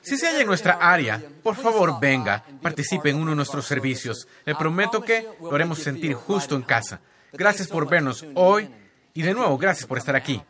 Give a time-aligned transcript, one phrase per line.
[0.00, 4.26] Si se halla en nuestra área, por favor venga, participe en uno de nuestros servicios.
[4.44, 7.00] Le prometo que lo haremos sentir justo en casa.
[7.32, 8.70] Gracias por vernos hoy
[9.12, 10.40] y de nuevo, gracias por estar aquí.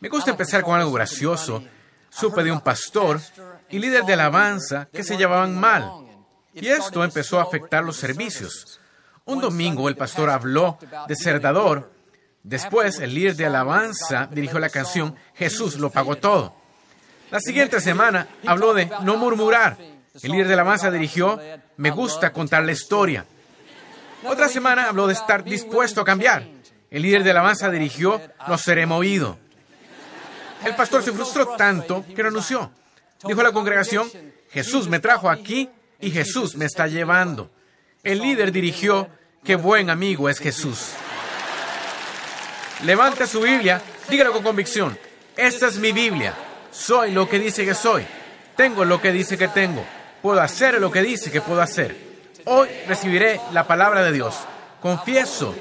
[0.00, 1.62] Me gusta empezar con algo gracioso.
[2.10, 3.20] Supe de un pastor
[3.68, 5.90] y líder de alabanza que se llevaban mal.
[6.54, 8.80] Y esto empezó a afectar los servicios.
[9.24, 10.78] Un domingo el pastor habló
[11.08, 11.92] de ser dador.
[12.42, 16.61] Después el líder de alabanza dirigió la canción Jesús lo pagó todo.
[17.32, 19.78] La siguiente semana habló de no murmurar.
[20.22, 21.40] El líder de alabanza dirigió
[21.78, 23.24] Me gusta contar la historia.
[24.22, 26.46] Otra semana habló de estar dispuesto a cambiar.
[26.90, 29.38] El líder de alabanza dirigió No seré movido.
[30.62, 32.70] El pastor se frustró tanto que renunció.
[33.24, 34.10] Dijo a la congregación,
[34.50, 35.70] Jesús me trajo aquí
[36.00, 37.50] y Jesús me está llevando.
[38.02, 39.08] El líder dirigió,
[39.42, 40.90] qué buen amigo es Jesús.
[42.84, 44.98] Levante su Biblia, dígalo con convicción.
[45.34, 46.34] Esta es mi Biblia.
[46.72, 48.04] Soy lo que dice que soy.
[48.56, 49.84] Tengo lo que dice que tengo.
[50.22, 51.96] Puedo hacer lo que dice que puedo hacer.
[52.46, 54.34] Hoy recibiré la palabra de Dios.
[54.80, 55.54] Confieso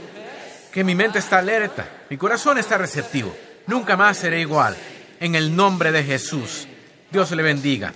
[0.72, 3.36] que mi mente está alerta, mi corazón está receptivo.
[3.68, 4.76] Nunca más seré igual.
[5.20, 6.68] En el nombre de Jesús.
[7.12, 7.94] Dios le bendiga.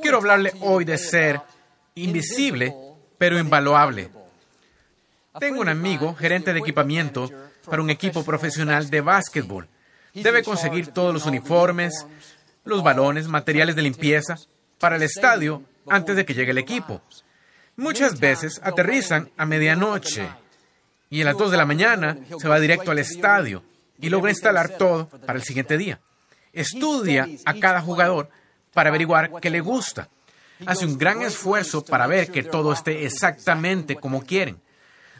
[0.00, 1.40] Quiero hablarle hoy de ser
[1.94, 2.74] invisible,
[3.18, 4.08] pero invaluable.
[5.38, 7.30] Tengo un amigo, gerente de equipamiento
[7.64, 9.68] para un equipo profesional de básquetbol.
[10.22, 12.06] Debe conseguir todos los uniformes,
[12.64, 14.36] los balones, materiales de limpieza
[14.78, 17.02] para el estadio antes de que llegue el equipo.
[17.76, 20.28] Muchas veces aterrizan a medianoche
[21.10, 23.62] y a las 2 de la mañana se va directo al estadio
[24.00, 26.00] y logra instalar todo para el siguiente día.
[26.52, 28.30] Estudia a cada jugador
[28.72, 30.08] para averiguar qué le gusta.
[30.64, 34.60] Hace un gran esfuerzo para ver que todo esté exactamente como quieren.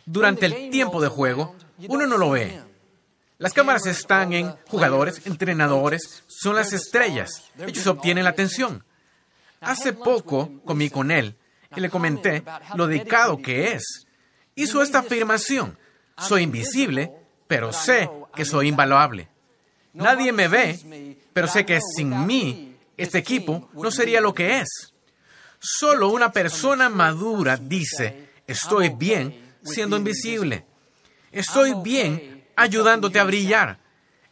[0.06, 1.54] Durante el tiempo de juego,
[1.88, 2.65] uno no lo ve.
[3.38, 7.50] Las cámaras están en jugadores, entrenadores, son las estrellas.
[7.58, 8.82] Ellos obtienen la atención.
[9.60, 11.36] Hace poco comí con él
[11.76, 12.42] y le comenté
[12.74, 14.06] lo dedicado que es.
[14.54, 15.78] Hizo esta afirmación.
[16.16, 17.12] Soy invisible,
[17.46, 19.28] pero sé que soy invaluable.
[19.92, 24.94] Nadie me ve, pero sé que sin mí este equipo no sería lo que es.
[25.58, 30.64] Solo una persona madura dice, estoy bien siendo invisible.
[31.32, 33.78] Estoy bien ayudándote a brillar.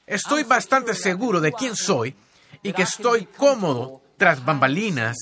[0.07, 2.17] Estoy bastante seguro de quién soy
[2.63, 5.17] y que estoy cómodo tras bambalinas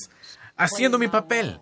[0.56, 1.60] haciendo mi papel.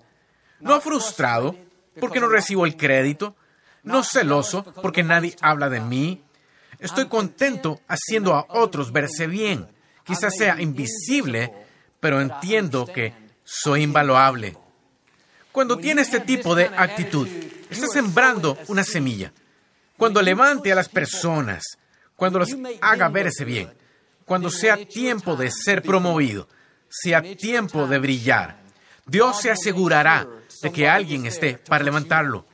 [0.60, 1.56] No frustrado
[1.98, 3.34] porque no recibo el crédito,
[3.82, 6.22] no celoso porque nadie habla de mí,
[6.80, 9.68] Estoy contento haciendo a otros verse bien.
[10.02, 11.52] Quizás sea invisible,
[12.00, 13.12] pero entiendo que
[13.44, 14.56] soy invaluable.
[15.52, 17.28] Cuando tiene este tipo de actitud,
[17.68, 19.32] está sembrando una semilla.
[20.00, 21.62] Cuando levante a las personas,
[22.16, 23.70] cuando los haga verse bien,
[24.24, 26.48] cuando sea tiempo de ser promovido,
[26.88, 28.62] sea tiempo de brillar,
[29.04, 30.26] Dios se asegurará
[30.62, 32.46] de que alguien esté para levantarlo,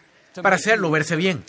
[0.43, 1.45] para hacerlo verse bien.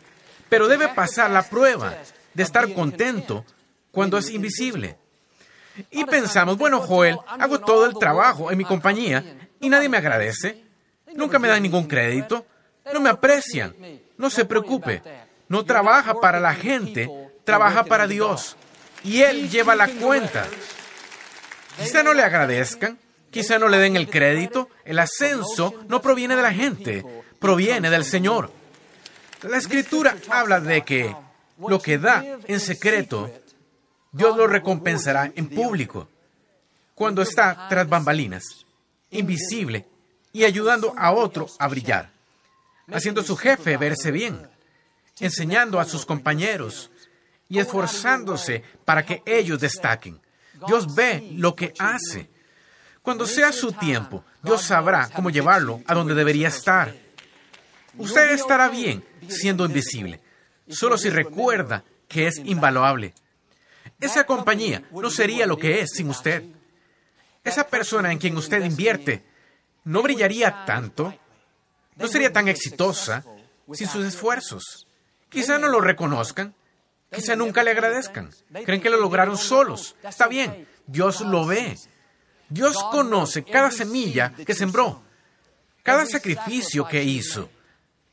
[0.49, 1.97] Pero debe pasar la prueba
[2.31, 3.43] de estar contento
[3.89, 4.99] cuando es invisible.
[5.89, 10.63] Y pensamos, bueno, Joel, hago todo el trabajo en mi compañía y nadie me agradece,
[11.15, 12.45] nunca me dan ningún crédito,
[12.93, 13.73] no me aprecian.
[14.19, 15.01] No se preocupe,
[15.49, 17.09] no trabaja para la gente,
[17.43, 18.57] trabaja para Dios.
[19.03, 20.45] Y Él lleva la cuenta.
[21.77, 22.97] Quizá no le agradezcan,
[23.29, 27.05] quizá no le den el crédito, el ascenso no proviene de la gente,
[27.39, 28.51] proviene del Señor.
[29.43, 31.15] La escritura habla de que
[31.59, 33.31] lo que da en secreto,
[34.11, 36.07] Dios lo recompensará en público.
[36.95, 38.43] Cuando está tras bambalinas,
[39.11, 39.85] invisible
[40.33, 42.09] y ayudando a otro a brillar,
[42.91, 44.49] haciendo su jefe verse bien,
[45.19, 46.91] enseñando a sus compañeros
[47.49, 50.19] y esforzándose para que ellos destaquen.
[50.67, 52.29] Dios ve lo que hace.
[53.01, 56.93] Cuando sea su tiempo, Dios sabrá cómo llevarlo a donde debería estar.
[57.97, 60.21] Usted estará bien siendo invisible,
[60.67, 63.13] solo si recuerda que es invaluable.
[63.99, 66.43] Esa compañía no sería lo que es sin usted.
[67.43, 69.23] Esa persona en quien usted invierte
[69.85, 71.17] no brillaría tanto,
[71.95, 73.23] no sería tan exitosa
[73.71, 74.86] sin sus esfuerzos.
[75.29, 76.55] Quizá no lo reconozcan,
[77.11, 78.29] quizá nunca le agradezcan.
[78.65, 79.95] Creen que lo lograron solos.
[80.03, 81.77] Está bien, Dios lo ve.
[82.49, 85.03] Dios conoce cada semilla que sembró,
[85.83, 87.49] cada sacrificio que hizo,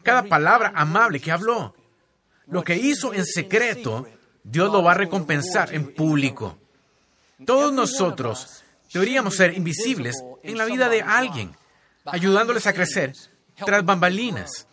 [0.02, 1.74] cada palabra amable que habló.
[2.46, 4.06] Lo que hizo en secreto,
[4.42, 6.58] Dios lo va a recompensar en público.
[7.46, 11.56] Todos nosotros deberíamos ser invisibles en la vida de alguien,
[12.04, 13.12] ayudándoles a crecer
[13.54, 14.66] tras bambalinas,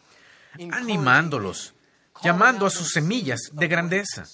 [0.71, 1.73] animándolos,
[2.23, 4.25] llamando a sus semillas de grandeza,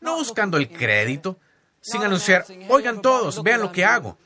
[0.00, 1.38] no buscando el crédito,
[1.80, 4.18] sin anunciar, oigan todos, vean lo que hago.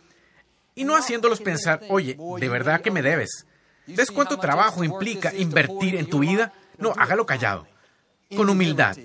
[0.75, 3.47] y no haciéndolos pensar, oye, de verdad que me debes.
[3.87, 6.53] ¿Ves cuánto trabajo implica invertir en tu vida?
[6.77, 7.67] No, hágalo callado,
[8.37, 8.97] con humildad,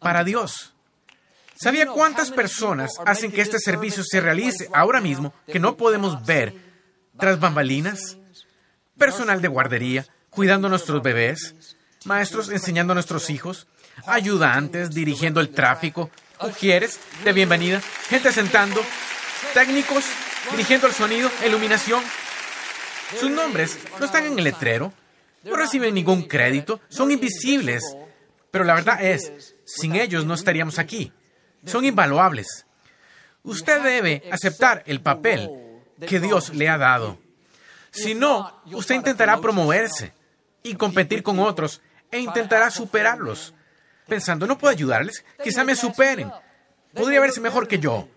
[0.00, 0.72] para Dios.
[1.62, 6.54] ¿Sabía cuántas personas hacen que este servicio se realice ahora mismo que no podemos ver
[7.18, 8.16] tras bambalinas?
[8.96, 13.66] Personal de guardería, cuidando a nuestros bebés, maestros enseñando a nuestros hijos,
[14.06, 16.10] ayudantes dirigiendo el tráfico,
[16.40, 18.80] mujeres de bienvenida, gente sentando,
[19.52, 20.04] técnicos
[20.50, 22.02] dirigiendo el sonido, iluminación.
[23.18, 24.92] Sus nombres no están en el letrero,
[25.42, 27.82] no reciben ningún crédito, son invisibles.
[28.50, 31.12] Pero la verdad es, sin ellos no estaríamos aquí.
[31.66, 32.66] Son invaluables.
[33.42, 35.50] Usted debe aceptar el papel
[36.06, 37.18] que Dios le ha dado.
[37.90, 40.12] Si no, usted intentará promoverse
[40.62, 43.54] y competir con otros e intentará superarlos,
[44.06, 46.30] pensando, no puedo ayudarles, quizá me superen,
[46.94, 48.08] podría verse mejor que yo.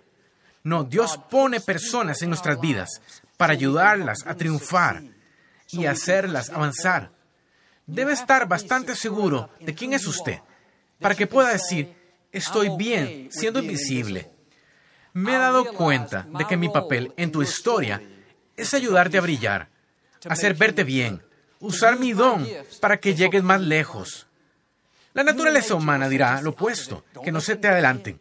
[0.64, 3.02] No, Dios pone personas en nuestras vidas
[3.38, 5.04] para ayudarlas a triunfar
[5.70, 7.12] y hacerlas avanzar.
[7.86, 10.40] Debe estar bastante seguro de quién es usted
[11.00, 11.94] para que pueda decir,
[12.32, 14.32] estoy bien siendo invisible.
[15.12, 18.02] Me he dado cuenta de que mi papel en tu historia
[18.56, 19.70] es ayudarte a brillar,
[20.30, 21.22] hacer verte bien,
[21.64, 22.48] usar mi don
[22.80, 24.28] para que llegues más lejos.
[25.14, 28.20] La naturaleza humana dirá lo opuesto, que no se te adelanten.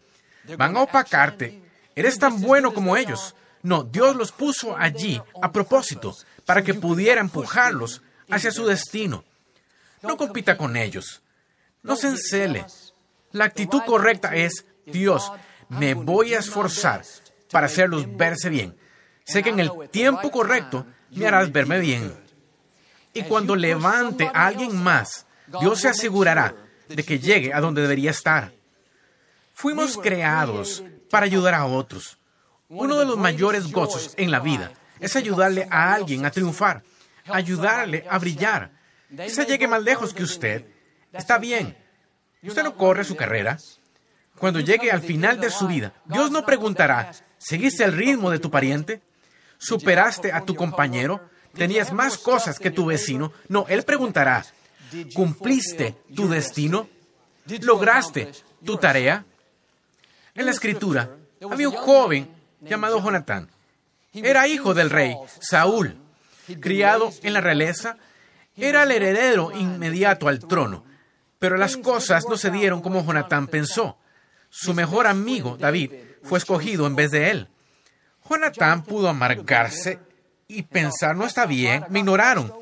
[0.57, 1.61] Van a opacarte.
[1.95, 3.35] Eres tan bueno como ellos.
[3.63, 9.25] No, Dios los puso allí a propósito, para que pudiera empujarlos hacia su destino.
[10.03, 11.23] No compita con ellos.
[11.83, 12.65] No se encele.
[13.33, 15.33] La actitud correcta es, Dios,
[15.69, 17.03] me voy a esforzar
[17.51, 18.77] para hacerlos verse bien.
[19.25, 22.22] Sé que en el tiempo correcto me harás verme bien.
[23.15, 25.27] Y cuando levante a alguien más,
[25.61, 26.55] Dios se asegurará
[26.89, 28.53] de que llegue a donde debería estar.
[29.55, 32.19] Fuimos creados para ayudar a otros.
[32.69, 36.83] Uno de los mayores gozos en la vida es ayudarle a alguien a triunfar,
[37.27, 38.71] ayudarle a brillar.
[39.09, 40.65] Quizá llegue más lejos que usted.
[41.13, 41.77] Está bien.
[42.43, 43.59] Usted no corre su carrera.
[44.39, 48.51] Cuando llegue al final de su vida, Dios no preguntará, ¿seguiste el ritmo de tu
[48.51, 49.03] pariente?
[49.59, 51.21] ¿Superaste a tu compañero?
[51.55, 53.33] ¿Tenías más cosas que tu vecino?
[53.49, 54.45] No, Él preguntará,
[55.15, 56.89] ¿cumpliste tu destino?
[57.47, 58.33] ¿Lograste
[58.65, 59.25] tu tarea?
[60.35, 61.11] En la escritura
[61.51, 63.49] había un joven llamado Jonatán.
[64.15, 65.97] Era hijo del rey Saúl,
[66.61, 67.97] criado en la realeza,
[68.57, 70.85] era el heredero inmediato al trono.
[71.39, 73.99] Pero las cosas no se dieron como Jonatán pensó.
[74.49, 77.49] Su mejor amigo, David, fue escogido en vez de él.
[78.29, 79.99] Jonatán pudo amargarse
[80.53, 82.53] y pensar, no está bien, me ignoraron.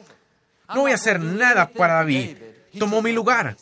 [0.74, 2.36] No voy a hacer nada para David.
[2.78, 3.56] Tomó mi lugar.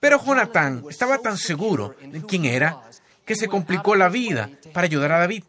[0.00, 2.80] Pero Jonatán estaba tan seguro de quién era
[3.24, 5.44] que se complicó la vida para ayudar a David.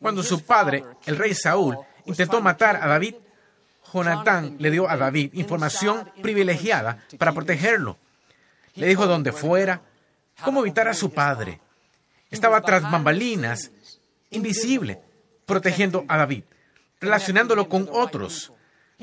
[0.00, 3.14] Cuando su padre, el rey Saúl, intentó matar a David,
[3.92, 7.96] Jonatán le dio a David información privilegiada para protegerlo.
[8.74, 9.82] Le dijo dónde fuera,
[10.42, 11.60] cómo evitar a su padre.
[12.30, 13.70] Estaba tras bambalinas,
[14.30, 15.00] invisible,
[15.46, 16.42] protegiendo a David,
[17.04, 18.52] relacionándolo con otros.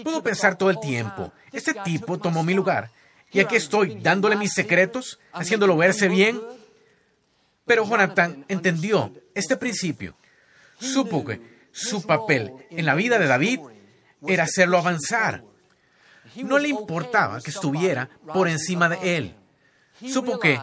[0.04, 2.90] Pudo pensar todo el tiempo, este tipo tomó mi lugar,
[3.32, 6.42] y aquí estoy dándole mis secretos, haciéndolo verse bien.
[7.66, 10.18] Pero Jonatán entendió este principio.
[10.80, 13.60] Supo que su papel en la vida de David
[14.28, 15.44] era hacerlo avanzar.
[16.36, 19.36] No le importaba que estuviera por encima de él.
[20.08, 20.60] Supo que,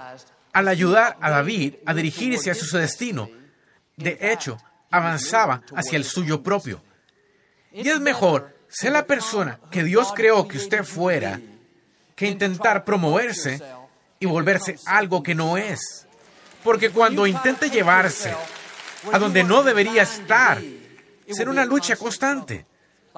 [0.52, 3.30] al ayudar a David a dirigirse hacia su destino,
[3.96, 4.58] de hecho,
[4.90, 6.82] avanzaba hacia el suyo propio.
[7.72, 11.40] Y es mejor ser la persona que Dios creó que usted fuera
[12.14, 13.60] que intentar promoverse
[14.18, 16.06] y volverse algo que no es.
[16.64, 18.34] Porque cuando intente llevarse
[19.12, 20.60] a donde no debería estar,
[21.30, 22.66] será una lucha constante,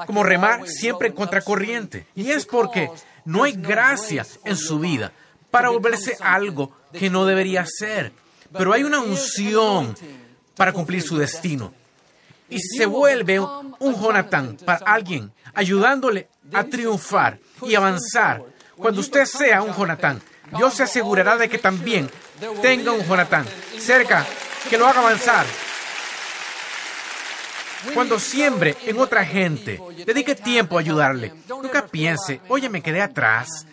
[0.07, 2.07] como remar siempre en contracorriente.
[2.15, 2.91] Y es porque
[3.25, 5.13] no hay gracia en su vida
[5.51, 8.13] para volverse algo que no debería ser.
[8.53, 9.97] Pero hay una unción
[10.57, 11.73] para cumplir su destino.
[12.51, 18.43] Y se vuelve un, Jonathan para alguien, ayudándole a triunfar y avanzar.
[18.77, 20.21] cuando usted sea un Jonatán,
[20.57, 22.11] Dios se asegurará de que también
[22.61, 23.47] tenga un Jonatán
[23.79, 24.27] cerca
[24.69, 25.47] que lo haga avanzar.
[27.95, 31.33] Cuando siembre en otra gente, dedique tiempo a ayudarle.
[31.49, 33.67] Nunca piense, oye, me quedé atrás.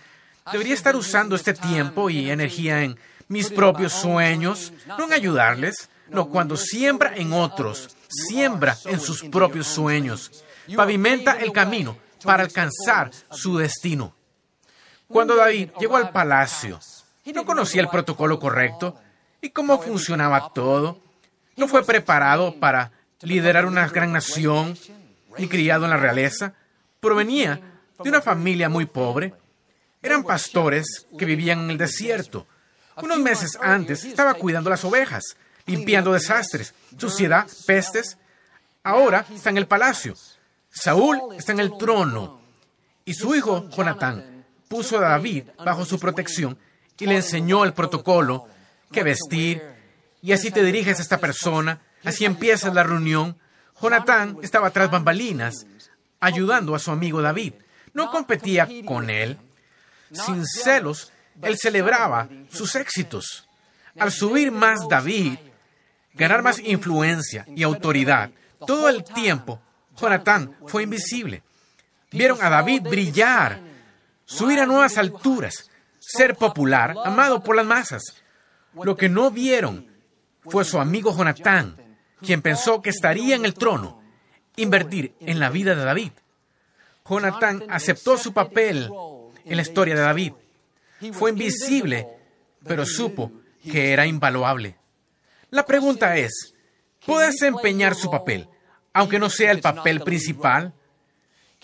[0.51, 5.89] Debería estar usando este tiempo y energía en mis propios sueños, no en ayudarles.
[6.10, 10.44] No, cuando siembra en otros, siembra en sus propios sueños.
[10.76, 14.14] Pavimenta el camino para alcanzar su destino.
[15.08, 16.80] Cuando David llegó al palacio,
[17.34, 18.96] no conocía el protocolo correcto
[19.42, 21.00] y cómo funcionaba todo.
[21.56, 24.78] No fue preparado para liderar una gran nación,
[25.38, 26.54] ni criado en la realeza.
[27.00, 27.60] Provenía
[28.04, 29.34] de una familia muy pobre.
[30.02, 32.48] Eran pastores que vivían en el desierto.
[32.98, 35.38] Unos meses antes estaba cuidando las ovejas,
[35.68, 38.18] limpiando desastres, suciedad, pestes.
[38.84, 40.16] Ahora está en el palacio.
[40.72, 42.42] Saúl está en el trono.
[43.06, 46.58] Y su hijo, Jonatán, puso a David bajo su protección
[47.00, 48.48] y le enseñó el protocolo,
[48.92, 49.62] qué vestir,
[50.22, 53.38] y así te diriges a esta persona, así empieza la reunión.
[53.80, 55.66] Jonatán estaba tras bambalinas,
[56.20, 57.54] ayudando a su amigo David.
[57.94, 59.38] No competía con él.
[60.12, 63.48] Sin celos, él celebraba sus éxitos.
[64.00, 65.38] Al subir más David,
[66.18, 68.32] ganar más influencia y autoridad,
[68.66, 69.62] todo el tiempo,
[70.00, 71.44] Jonatán fue invisible.
[72.12, 73.60] Vieron a David brillar,
[74.26, 75.70] subir a nuevas alturas,
[76.00, 78.04] ser popular, amado por las masas.
[78.74, 79.88] Lo que no vieron
[80.42, 81.76] fue su amigo Jonatán,
[82.22, 84.02] quien pensó que estaría en el trono,
[84.56, 86.12] invertir en la vida de David.
[87.08, 88.90] Jonatán aceptó su papel
[89.46, 90.34] en la historia de David.
[91.14, 92.08] Fue invisible,
[92.66, 93.32] pero supo
[93.64, 94.76] que era invaluable.
[95.50, 96.54] La pregunta es,
[97.06, 98.50] ¿puede desempeñar su papel,
[98.94, 100.74] aunque no sea el papel principal?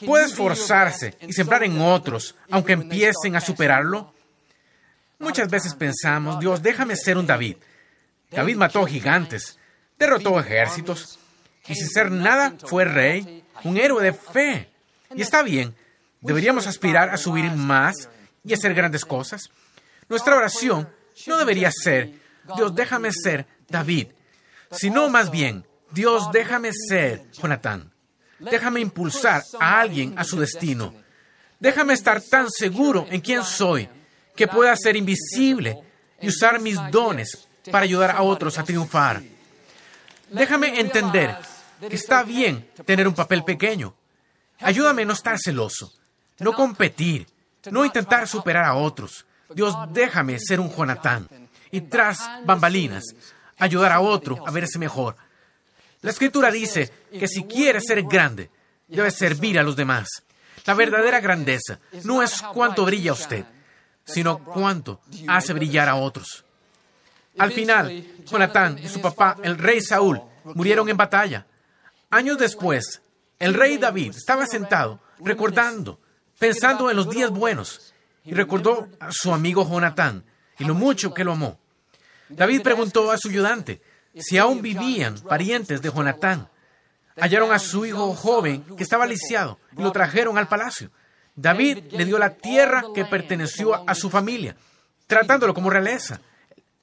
[0.06, 4.14] ¿Puede esforzarse y sembrar en otros, aunque empiecen a superarlo?
[5.20, 7.58] Muchas veces pensamos, Dios, déjame ser un David.
[8.32, 9.58] David mató gigantes,
[9.98, 11.20] derrotó ejércitos,
[11.68, 14.70] y sin ser nada fue rey, un héroe de fe.
[15.16, 15.76] Y está bien,
[16.22, 18.10] deberíamos aspirar a subir más
[18.44, 19.50] y hacer grandes cosas.
[20.10, 20.90] Nuestra oración
[21.28, 22.14] no debería ser,
[22.56, 24.08] Dios, déjame ser David,
[24.72, 27.92] sino más bien, Dios, déjame ser Jonatán.
[28.40, 30.94] Déjame impulsar a alguien a su destino.
[31.60, 33.90] Déjame estar tan seguro en quién soy
[34.36, 35.78] que pueda ser invisible
[36.22, 39.24] y usar mis dones para ayudar a otros a triunfar.
[40.30, 41.36] Déjame entender
[41.80, 43.96] que está bien tener un papel pequeño.
[44.60, 45.92] Ayúdame a no estar celoso,
[46.40, 47.28] no competir,
[47.72, 49.26] no intentar superar a otros.
[49.54, 51.28] Dios, déjame ser un Jonatán
[51.72, 53.04] y tras bambalinas,
[53.58, 55.16] ayudar a otro a verse mejor.
[56.02, 58.50] La escritura dice que si quiere ser grande,
[58.88, 60.10] debe servir a los demás.
[60.66, 63.46] La verdadera grandeza no es cuánto brilla usted,
[64.06, 66.46] sino cuánto hace brillar a otros.
[67.38, 71.48] Al final, Jonatán y su papá, el rey Saúl, murieron en batalla.
[72.10, 73.02] Años después,
[73.40, 76.00] el rey David estaba sentado, recordando,
[76.38, 77.94] pensando en los días buenos,
[78.24, 80.24] y recordó a su amigo Jonatán
[80.60, 81.60] y lo mucho que lo amó.
[82.36, 83.82] David preguntó a su ayudante
[84.16, 86.50] si aún vivían parientes de Jonatán.
[87.16, 90.92] Hallaron a su hijo joven que estaba lisiado y lo trajeron al palacio.
[91.36, 94.56] David le dio la tierra que perteneció a su familia,
[95.08, 96.20] tratándolo como realeza.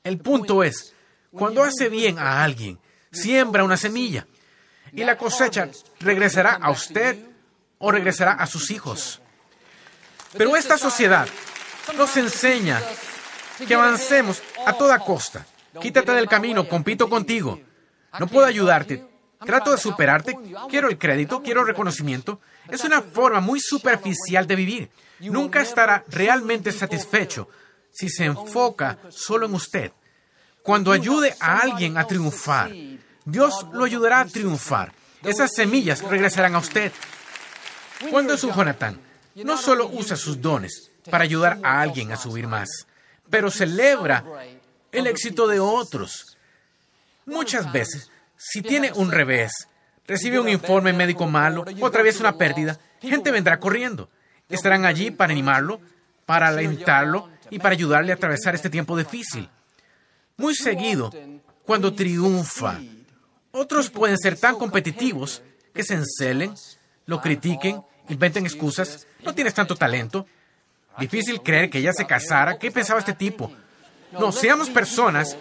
[0.02, 0.94] El punto es,
[1.32, 2.78] cuando hace bien a alguien,
[3.12, 4.26] siembra una semilla
[4.92, 5.68] y la cosecha
[6.00, 7.18] regresará a usted
[7.78, 9.20] o regresará a sus hijos.
[10.36, 11.28] Pero esta sociedad
[11.96, 12.80] nos enseña
[13.66, 15.46] que avancemos a toda costa.
[15.80, 17.60] Quítate del camino, compito contigo.
[18.18, 19.04] No puedo ayudarte.
[19.44, 20.36] Trato de superarte.
[20.68, 22.40] Quiero el crédito, quiero el reconocimiento.
[22.68, 24.90] Es una forma muy superficial de vivir.
[25.20, 27.48] Nunca estará realmente satisfecho
[27.90, 29.92] si se enfoca solo en usted.
[30.62, 32.70] Cuando ayude a alguien a triunfar,
[33.24, 34.92] Dios lo ayudará a triunfar.
[35.22, 36.92] Esas semillas regresarán a usted.
[38.10, 39.00] Cuando es un Jonathan,
[39.36, 42.86] no solo usa sus dones para ayudar a alguien a subir más,
[43.30, 44.24] pero celebra
[44.92, 46.36] el éxito de otros.
[47.26, 49.68] Muchas veces, si tiene un revés,
[50.06, 54.10] recibe un informe médico malo, otra vez una pérdida, gente vendrá corriendo.
[54.48, 55.80] Estarán allí para animarlo,
[56.26, 59.48] para alentarlo y para ayudarle a atravesar este tiempo difícil.
[60.36, 61.12] Muy seguido,
[61.64, 62.80] cuando triunfa,
[63.52, 66.54] otros pueden ser tan competitivos que se encelen,
[67.06, 70.26] lo critiquen, inventen excusas, no tienes tanto talento.
[71.00, 72.58] Difícil creer que ella se casara.
[72.58, 73.50] ¿Qué pensaba este tipo?
[74.12, 75.36] No, seamos personas.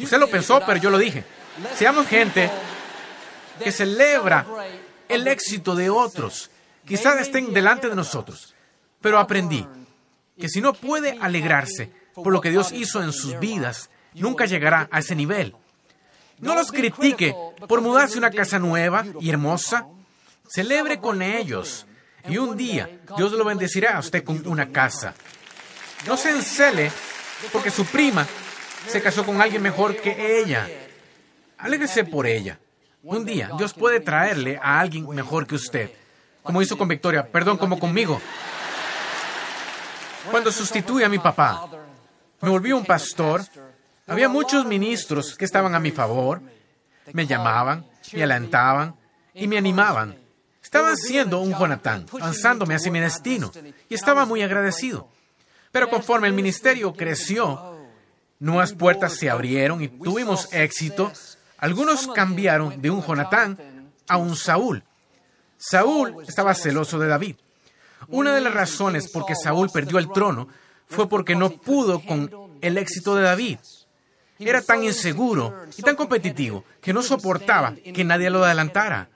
[0.00, 1.24] Usted lo pensó, pero yo lo dije.
[1.74, 2.50] Seamos gente
[3.62, 4.46] que celebra
[5.08, 6.50] el éxito de otros.
[6.84, 8.54] Quizás estén delante de nosotros.
[9.00, 9.66] Pero aprendí
[10.38, 14.88] que si no puede alegrarse por lo que Dios hizo en sus vidas, nunca llegará
[14.90, 15.54] a ese nivel.
[16.38, 17.34] No los critique
[17.66, 19.86] por mudarse a una casa nueva y hermosa.
[20.46, 21.86] Celebre con ellos.
[22.28, 25.14] Y un día Dios lo bendecirá a usted con una casa.
[26.06, 26.90] No se encele
[27.52, 28.26] porque su prima
[28.86, 30.68] se casó con alguien mejor que ella.
[31.58, 32.58] Alégrese por ella.
[33.02, 35.90] Un día Dios puede traerle a alguien mejor que usted,
[36.42, 38.20] como hizo con Victoria, perdón, como conmigo.
[40.30, 41.68] Cuando sustituí a mi papá,
[42.40, 43.42] me volví un pastor.
[44.08, 46.40] Había muchos ministros que estaban a mi favor,
[47.12, 48.96] me llamaban, me alentaban
[49.34, 50.25] y me animaban.
[50.66, 53.52] Estaban siendo un Jonatán, avanzándome hacia mi destino,
[53.88, 55.08] y estaba muy agradecido.
[55.70, 57.78] Pero conforme el ministerio creció,
[58.40, 61.12] nuevas puertas se abrieron y tuvimos éxito.
[61.58, 64.82] Algunos cambiaron de un Jonatán a un Saúl.
[65.56, 67.36] Saúl estaba celoso de David.
[68.08, 70.48] Una de las razones por que Saúl perdió el trono
[70.88, 73.58] fue porque no pudo con el éxito de David.
[74.40, 79.10] Era tan inseguro y tan competitivo que no soportaba que nadie lo adelantara.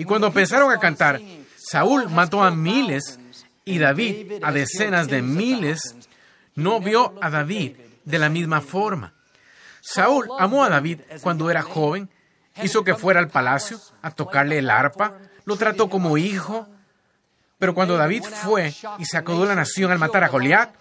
[0.00, 1.20] Y cuando empezaron a cantar,
[1.58, 3.18] Saúl mató a miles
[3.66, 5.94] y David a decenas de miles,
[6.54, 7.76] no vio a David
[8.06, 9.12] de la misma forma.
[9.82, 12.08] Saúl amó a David cuando era joven,
[12.62, 16.66] hizo que fuera al palacio a tocarle el arpa, lo trató como hijo,
[17.58, 20.74] pero cuando David fue y sacudó la nación al matar a Goliat,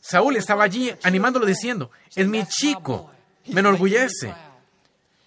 [0.00, 3.08] Saúl estaba allí animándolo diciendo, es mi chico,
[3.46, 4.34] me enorgullece.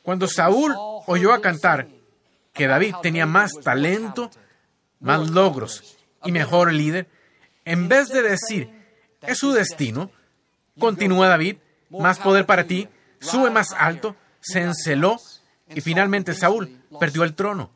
[0.03, 0.75] Cuando Saúl
[1.05, 1.87] oyó a cantar
[2.57, 4.31] que David tenía más talento,
[4.99, 7.07] más logros y mejor líder,
[7.65, 8.69] en vez de decir,
[9.21, 10.11] es su destino,
[10.79, 11.57] continúa David,
[11.89, 12.87] más poder para ti,
[13.19, 15.17] sube más alto, se enceló
[15.69, 17.71] y finalmente Saúl perdió el trono.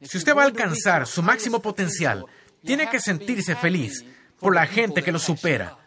[0.00, 2.24] Si usted va a alcanzar su máximo potencial,
[2.64, 4.04] tiene que sentirse feliz
[4.40, 5.78] por la gente que lo supera.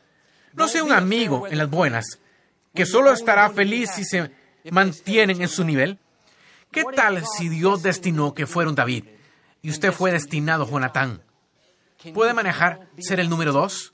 [0.53, 2.19] No sea un amigo en las buenas,
[2.73, 4.31] que solo estará feliz si se
[4.71, 5.99] mantienen en su nivel.
[6.75, 9.05] ¿Qué tal si Dios destinó que fuera un David
[9.61, 11.23] y usted fue destinado Jonatán?
[12.13, 13.93] ¿Puede manejar ser el número dos?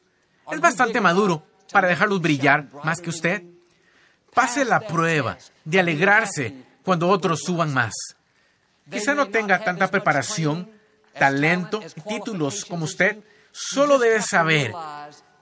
[0.51, 3.43] Es bastante maduro para dejarlos brillar más que usted.
[4.33, 7.93] Pase la prueba de alegrarse cuando otros suban más.
[8.89, 10.71] Quizá no tenga tanta preparación,
[11.13, 14.73] talento y títulos como usted, solo debe saber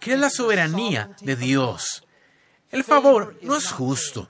[0.02, 2.04] que es la soberanía de Dios.
[2.70, 4.30] El favor no es justo.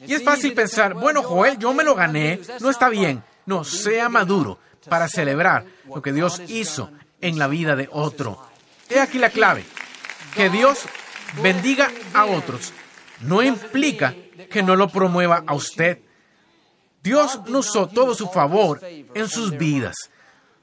[0.00, 3.22] Y es fácil pensar, bueno, Joel, yo me lo gané, no está bien.
[3.46, 8.40] No, sea maduro para celebrar lo que Dios hizo en la vida de otro.
[8.88, 9.64] He aquí la clave.
[10.34, 10.80] Que Dios
[11.42, 12.72] bendiga a otros
[13.20, 14.14] no implica
[14.50, 15.98] que no lo promueva a usted.
[17.02, 19.94] Dios no usó todo su favor en sus vidas.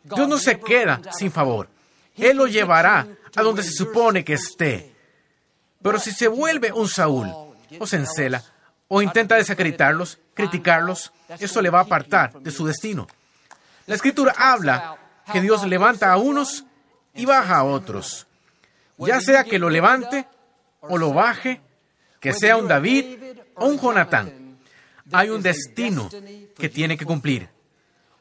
[0.03, 1.69] Dios no se queda sin favor.
[2.15, 4.95] Él lo llevará a donde se supone que esté.
[5.81, 7.31] Pero si se vuelve un Saúl,
[7.79, 8.43] o se encela,
[8.93, 13.07] o intenta desacreditarlos, criticarlos, eso le va a apartar de su destino.
[13.85, 14.97] La escritura habla
[15.31, 16.65] que Dios levanta a unos
[17.13, 18.27] y baja a otros.
[18.97, 20.27] Ya sea que lo levante
[20.81, 21.61] o lo baje,
[22.19, 23.17] que sea un David
[23.55, 24.57] o un Jonatán,
[25.13, 26.09] hay un destino
[26.57, 27.47] que tiene que cumplir.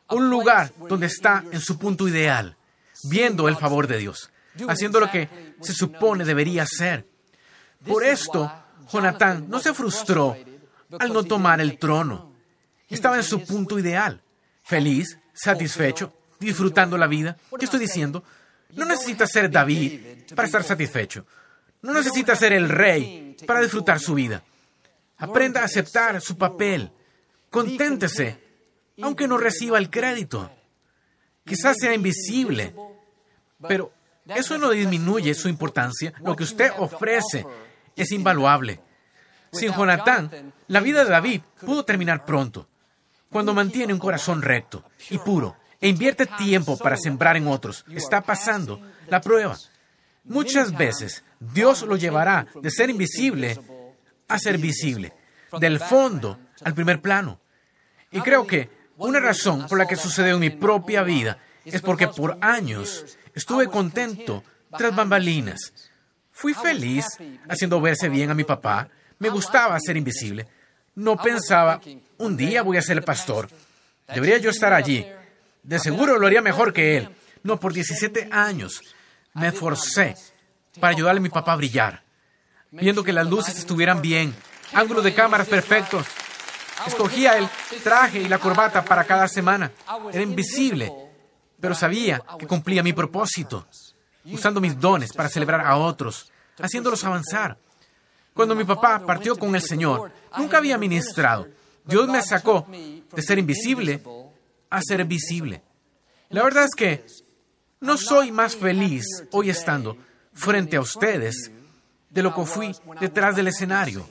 [0.09, 2.56] Un lugar donde está en su punto ideal,
[3.02, 4.30] viendo el favor de Dios,
[4.68, 5.28] haciendo lo que
[5.62, 7.04] se supone debería ser.
[7.85, 8.52] Por esto,
[8.92, 10.37] Jonatán no se frustró
[10.98, 12.33] al no tomar el trono.
[12.88, 14.20] Estaba en su punto ideal,
[14.62, 17.37] feliz, satisfecho, disfrutando la vida.
[17.59, 18.24] ¿Qué estoy diciendo?
[18.74, 20.00] No necesita ser David
[20.35, 21.26] para estar satisfecho.
[21.83, 24.42] No necesita ser el rey para disfrutar su vida.
[25.18, 26.90] Aprenda a aceptar su papel.
[27.50, 28.38] Conténtese,
[29.03, 30.50] aunque no reciba el crédito.
[31.44, 32.74] Quizás sea invisible,
[33.66, 33.92] pero
[34.26, 36.12] eso no disminuye su importancia.
[36.22, 37.46] Lo que usted ofrece
[37.96, 38.81] es invaluable.
[39.52, 42.68] Sin Jonatán, la vida de David pudo terminar pronto.
[43.30, 48.20] Cuando mantiene un corazón recto y puro e invierte tiempo para sembrar en otros, está
[48.20, 49.56] pasando la prueba.
[50.24, 53.58] Muchas veces Dios lo llevará de ser invisible
[54.28, 55.12] a ser visible,
[55.58, 57.40] del fondo al primer plano.
[58.10, 62.08] Y creo que una razón por la que sucedió en mi propia vida es porque
[62.08, 64.44] por años estuve contento
[64.76, 65.72] tras bambalinas.
[66.30, 67.06] Fui feliz
[67.48, 68.88] haciendo verse bien a mi papá.
[69.20, 70.46] Me gustaba ser invisible.
[70.96, 71.80] No pensaba,
[72.18, 73.48] un día voy a ser el pastor.
[74.12, 75.06] Debería yo estar allí.
[75.62, 77.11] De seguro lo haría mejor que él.
[77.42, 78.80] No, por 17 años
[79.35, 80.16] me esforcé
[80.80, 82.02] para ayudarle a mi papá a brillar,
[82.70, 84.35] viendo que las luces estuvieran bien,
[84.72, 86.06] ángulos de cámaras perfectos.
[86.87, 87.48] Escogía el
[87.83, 89.70] traje y la corbata para cada semana.
[90.12, 90.90] Era invisible,
[91.61, 93.66] pero sabía que cumplía mi propósito,
[94.24, 97.59] usando mis dones para celebrar a otros, haciéndolos avanzar.
[98.35, 101.49] Cuando mi papá partió con el Señor, nunca había ministrado.
[101.85, 104.03] Dios me sacó de ser invisible
[104.69, 105.62] a ser visible.
[106.29, 107.05] La verdad es que
[107.81, 109.97] no soy más feliz hoy estando
[110.33, 111.51] frente a ustedes
[112.09, 114.07] de lo que fui detrás del escenario.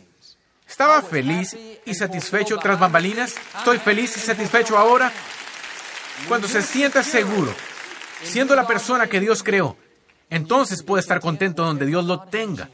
[0.67, 1.55] Estaba feliz
[1.85, 3.35] y satisfecho tras bambalinas.
[3.57, 5.11] Estoy feliz y satisfecho ahora.
[6.27, 7.53] Cuando se sienta seguro,
[8.23, 9.77] siendo la persona que Dios creó,
[10.29, 12.69] entonces puede estar contento donde Dios lo tenga.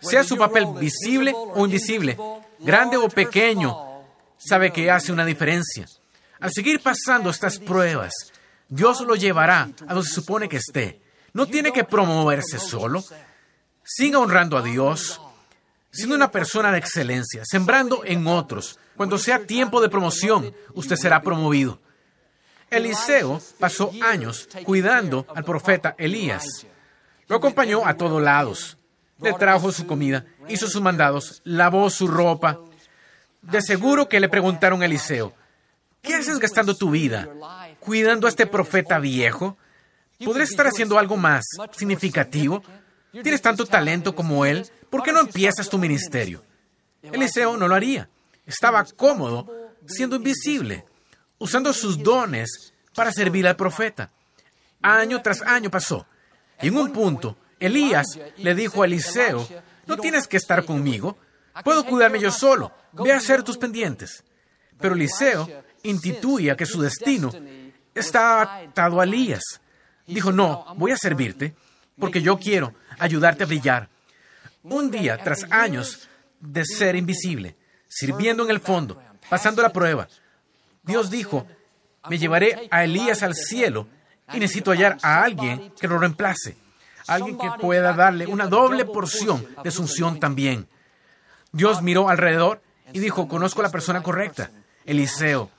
[0.00, 2.16] Sea su papel visible o invisible,
[2.58, 3.76] grande o pequeño,
[4.38, 5.86] sabe que hace una diferencia.
[6.40, 8.12] Al seguir pasando estas pruebas,
[8.68, 11.02] Dios lo llevará a donde se supone que esté.
[11.32, 13.04] No tiene que promoverse solo.
[13.84, 15.20] Siga honrando a Dios,
[15.90, 18.78] siendo una persona de excelencia, sembrando en otros.
[18.96, 21.80] Cuando sea tiempo de promoción, usted será promovido.
[22.70, 26.66] Eliseo pasó años cuidando al profeta Elías.
[27.26, 28.76] Lo acompañó a todos lados.
[29.22, 32.60] Le trajo su comida, hizo sus mandados, lavó su ropa.
[33.42, 35.34] De seguro que le preguntaron a Eliseo,
[36.02, 37.28] ¿qué haces gastando tu vida?
[37.80, 39.56] ¿Cuidando a este profeta viejo?
[40.24, 42.62] ¿Podrías estar haciendo algo más significativo?
[43.12, 46.42] Tienes tanto talento como él, ¿por qué no empiezas tu ministerio?
[47.02, 48.08] Eliseo no lo haría.
[48.46, 49.50] Estaba cómodo
[49.86, 50.84] siendo invisible,
[51.38, 54.10] usando sus dones para servir al profeta.
[54.82, 56.06] Año tras año pasó.
[56.60, 59.46] Y en un punto, Elías le dijo a Eliseo,
[59.86, 61.18] no tienes que estar conmigo,
[61.62, 64.24] puedo cuidarme yo solo, ve a hacer tus pendientes.
[64.80, 65.48] Pero Eliseo
[65.82, 67.30] instituía que su destino
[67.94, 69.42] estaba atado a Elías.
[70.06, 71.54] Dijo, no, voy a servirte
[71.98, 73.88] porque yo quiero ayudarte a brillar.
[74.62, 76.08] Un día, tras años
[76.40, 77.56] de ser invisible,
[77.88, 80.08] sirviendo en el fondo, pasando la prueba,
[80.82, 81.46] Dios dijo,
[82.08, 83.86] me llevaré a Elías al cielo
[84.32, 86.56] y necesito hallar a alguien que lo reemplace,
[87.10, 90.68] alguien que pueda darle una doble porción de su unción también.
[91.52, 94.50] Dios miró alrededor y dijo, conozco a la persona correcta,
[94.84, 95.50] Eliseo.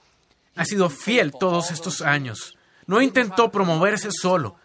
[0.56, 2.58] Ha sido fiel todos estos años.
[2.88, 4.56] No intentó promoverse solo.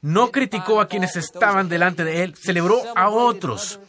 [0.00, 2.34] No criticó a quienes estaban delante de él.
[2.36, 3.80] Celebró a otros.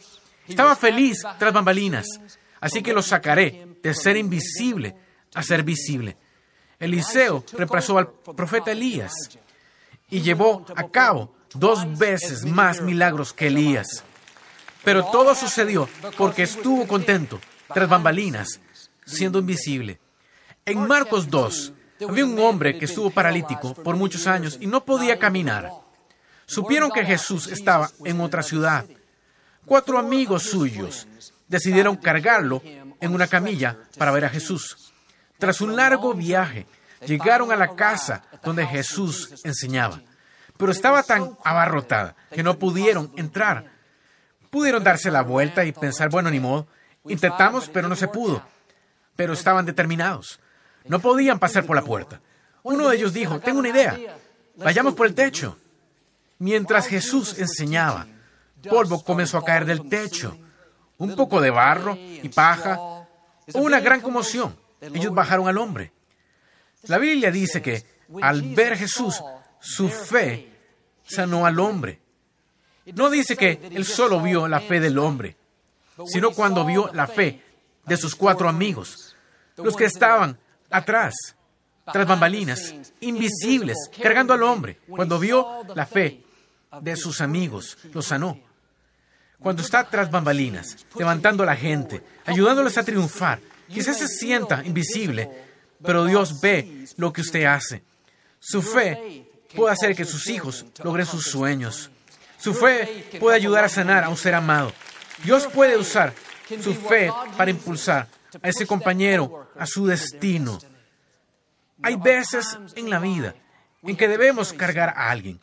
[0.48, 2.06] Estaba feliz tras bambalinas.
[2.60, 4.96] Así que lo sacaré de ser invisible
[5.34, 6.16] a ser visible.
[6.78, 9.12] Eliseo reemplazó al profeta Elías
[10.10, 14.04] y llevó a cabo dos veces más milagros que Elías.
[14.84, 17.40] Pero todo sucedió porque estuvo contento
[17.72, 18.60] tras bambalinas,
[19.04, 19.98] siendo invisible.
[20.64, 21.72] En Marcos 2,
[22.08, 25.70] había un hombre que estuvo paralítico por muchos años y no podía caminar.
[26.46, 28.84] Supieron que Jesús estaba en otra ciudad.
[29.64, 31.08] Cuatro amigos suyos
[31.48, 32.62] decidieron cargarlo
[33.00, 34.92] en una camilla para ver a Jesús.
[35.38, 36.66] Tras un largo viaje,
[37.04, 40.00] llegaron a la casa donde Jesús enseñaba,
[40.56, 43.72] pero estaba tan abarrotada que no pudieron entrar.
[44.50, 46.66] Pudieron darse la vuelta y pensar, bueno, ni modo,
[47.06, 48.42] intentamos, pero no se pudo.
[49.16, 50.40] Pero estaban determinados.
[50.84, 52.20] No podían pasar por la puerta.
[52.62, 53.98] Uno de ellos dijo, tengo una idea,
[54.56, 55.56] vayamos por el techo.
[56.38, 58.06] Mientras Jesús enseñaba,
[58.68, 60.36] polvo comenzó a caer del techo,
[60.98, 62.78] un poco de barro y paja,
[63.54, 64.56] una gran conmoción.
[64.80, 65.92] Ellos bajaron al hombre.
[66.88, 67.84] La Biblia dice que
[68.22, 69.22] al ver Jesús,
[69.60, 70.50] su fe
[71.04, 72.00] sanó al hombre.
[72.86, 75.36] No dice que él solo vio la fe del hombre,
[76.06, 77.42] sino cuando vio la fe
[77.84, 79.16] de sus cuatro amigos,
[79.56, 80.38] los que estaban
[80.70, 81.14] atrás,
[81.92, 84.80] tras bambalinas, invisibles, cargando al hombre.
[84.88, 86.24] Cuando vio la fe
[86.80, 88.38] de sus amigos, lo sanó.
[89.38, 95.30] Cuando está tras bambalinas, levantando a la gente, ayudándoles a triunfar, quizás se sienta invisible,
[95.82, 97.82] pero Dios ve lo que usted hace.
[98.40, 101.90] Su fe puede hacer que sus hijos logren sus sueños.
[102.38, 104.72] Su fe puede ayudar a sanar a un ser amado.
[105.24, 106.12] Dios puede usar
[106.60, 108.06] su fe para impulsar
[108.42, 110.58] a ese compañero a su destino.
[111.82, 113.34] Hay veces en la vida
[113.82, 115.40] en que debemos cargar a alguien.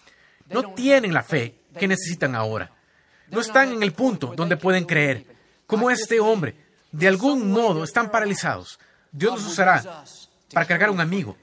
[0.49, 2.71] No tienen la fe que necesitan ahora.
[3.29, 5.25] No están en el punto donde pueden creer.
[5.65, 6.55] Como este hombre,
[6.91, 8.79] de algún modo están paralizados.
[9.11, 10.03] Dios los usará
[10.53, 11.35] para cargar a un amigo,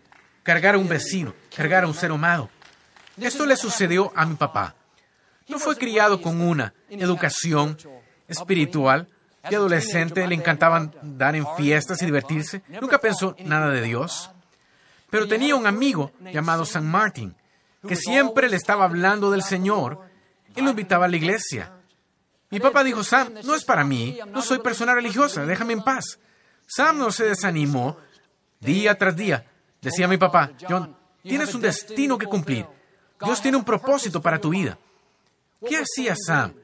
[0.42, 2.50] cargar a un vecino, cargar a un ser amado.
[3.16, 4.74] Esto le sucedió a mi papá.
[5.48, 7.76] No fue criado con una educación
[8.28, 9.08] espiritual
[9.48, 12.62] de adolescente le encantaban dar en fiestas y divertirse.
[12.80, 14.30] Nunca pensó nada de Dios.
[15.08, 17.34] Pero tenía un amigo llamado San Martín,
[17.86, 20.00] que siempre le estaba hablando del Señor
[20.54, 21.72] y lo invitaba a la iglesia.
[22.50, 26.18] Mi papá dijo, Sam, no es para mí, no soy persona religiosa, déjame en paz.
[26.66, 27.96] Sam no se desanimó
[28.60, 29.46] día tras día.
[29.80, 32.66] Decía mi papá, John, tienes un destino que cumplir.
[33.20, 34.78] Dios tiene un propósito para tu vida.
[35.66, 36.54] ¿Qué hacía Sam?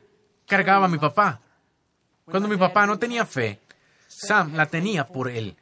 [0.47, 1.40] Cargaba a mi papá.
[2.25, 3.61] Cuando mi papá no tenía fe,
[4.09, 5.57] Sam la tenía por él.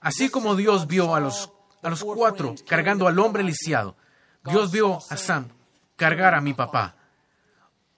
[0.00, 3.96] Así como Dios vio a los, a los cuatro cargando al hombre lisiado,
[4.44, 5.48] Dios vio a Sam
[5.96, 6.96] cargar a mi papá.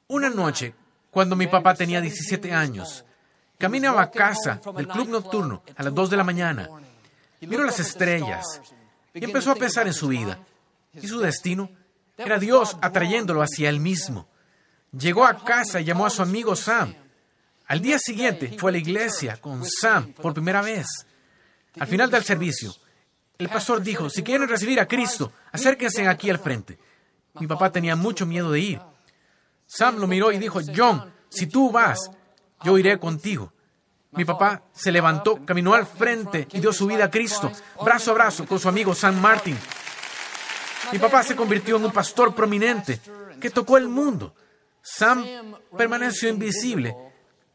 [0.08, 0.74] Una noche,
[1.10, 3.04] cuando mi papá tenía 17 años,
[3.56, 6.68] caminaba a casa del club nocturno a las 2 de la mañana.
[7.40, 8.60] Miró las estrellas
[9.14, 10.38] y empezó a pensar en su vida.
[10.94, 11.70] Y su destino
[12.24, 14.28] era Dios atrayéndolo hacia él mismo.
[14.96, 16.94] Llegó a casa y llamó a su amigo Sam
[17.72, 20.86] al día siguiente fue a la iglesia con Sam por primera vez.
[21.80, 22.74] Al final del servicio,
[23.38, 26.78] el pastor dijo, si quieren recibir a Cristo, acérquense aquí al frente.
[27.40, 28.80] Mi papá tenía mucho miedo de ir.
[29.66, 32.10] Sam lo miró y dijo, John, si tú vas,
[32.62, 33.54] yo iré contigo.
[34.10, 37.50] Mi papá se levantó, caminó al frente y dio su vida a Cristo,
[37.82, 39.56] brazo a brazo con su amigo Sam Martin.
[40.92, 43.00] Mi papá se convirtió en un pastor prominente
[43.40, 44.34] que tocó el mundo.
[44.82, 45.24] Sam
[45.76, 46.94] permaneció invisible,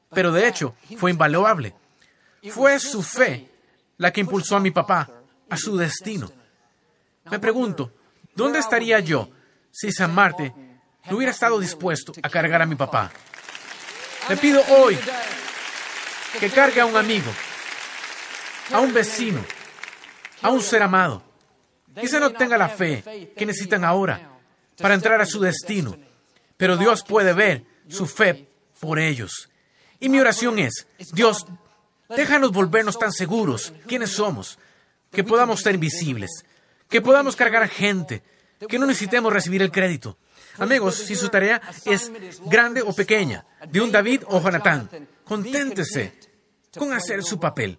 [0.09, 1.75] pero de hecho fue invaluable.
[2.49, 3.49] Fue su fe
[3.97, 5.09] la que impulsó a mi papá
[5.49, 6.31] a su destino.
[7.29, 7.91] Me pregunto,
[8.33, 9.29] ¿dónde estaría yo
[9.71, 10.53] si San Marte
[11.09, 13.11] no hubiera estado dispuesto a cargar a mi papá?
[14.29, 14.97] Le pido hoy
[16.39, 17.31] que cargue a un amigo,
[18.71, 19.43] a un vecino,
[20.41, 21.26] a un ser amado.
[21.99, 24.39] Quizá no tenga la fe que necesitan ahora
[24.77, 25.97] para entrar a su destino,
[26.55, 28.47] pero Dios puede ver su fe
[28.79, 29.49] por ellos.
[29.99, 31.45] Y mi oración es, Dios,
[32.09, 34.59] déjanos volvernos tan seguros quiénes somos,
[35.11, 36.45] que podamos ser invisibles,
[36.89, 38.21] que podamos cargar gente,
[38.67, 40.17] que no necesitemos recibir el crédito.
[40.59, 42.11] Amigos, si su tarea es
[42.45, 44.89] grande o pequeña, de un David o Jonatán,
[45.23, 46.13] conténtese
[46.77, 47.77] con hacer su papel.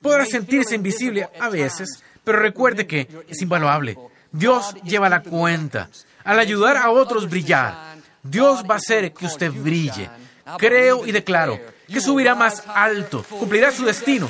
[0.00, 3.96] Podrá sentirse invisible a veces, pero recuerde que es invaluable.
[4.30, 5.88] Dios lleva la cuenta.
[6.24, 10.10] Al ayudar a otros brillar, Dios va a hacer que usted brille.
[10.58, 14.28] Creo y declaro que subirá más alto, cumplirá su destino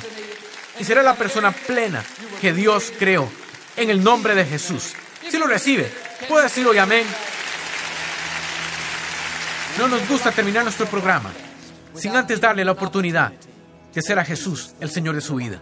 [0.79, 2.01] y será la persona plena
[2.39, 3.29] que Dios creó
[3.75, 4.93] en el nombre de Jesús.
[5.29, 5.91] Si lo recibe,
[6.29, 7.05] puede decirlo y amén.
[9.77, 11.31] No nos gusta terminar nuestro programa
[11.95, 13.33] sin antes darle la oportunidad
[13.93, 15.61] de ser a Jesús el Señor de su vida.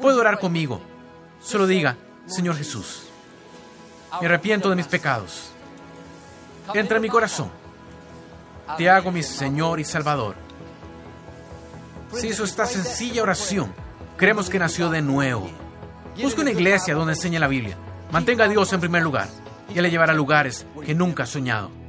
[0.00, 0.93] Puede orar conmigo.
[1.44, 3.02] Solo diga, Señor Jesús,
[4.18, 5.50] me arrepiento de mis pecados.
[6.72, 7.50] Entra en mi corazón.
[8.78, 10.36] Te hago mi Señor y Salvador.
[12.14, 13.74] Si hizo esta sencilla oración,
[14.16, 15.50] creemos que nació de nuevo.
[16.20, 17.76] Busque una iglesia donde enseñe la Biblia.
[18.10, 19.28] Mantenga a Dios en primer lugar
[19.68, 21.83] y Él le llevará a lugares que nunca ha soñado.